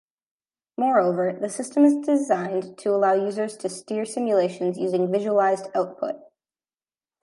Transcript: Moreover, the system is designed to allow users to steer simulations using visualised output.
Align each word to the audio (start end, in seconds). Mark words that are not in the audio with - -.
Moreover, 0.79 1.31
the 1.39 1.47
system 1.47 1.85
is 1.85 1.93
designed 1.95 2.75
to 2.79 2.89
allow 2.89 3.13
users 3.13 3.55
to 3.57 3.69
steer 3.69 4.03
simulations 4.03 4.79
using 4.79 5.11
visualised 5.11 5.67
output. 5.75 6.15